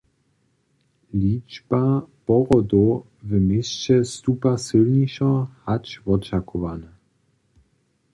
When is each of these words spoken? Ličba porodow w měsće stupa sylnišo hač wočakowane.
Ličba 1.19 1.81
porodow 2.25 3.03
w 3.27 3.29
měsće 3.47 3.97
stupa 4.13 4.53
sylnišo 4.65 5.29
hač 5.63 5.85
wočakowane. 6.05 6.89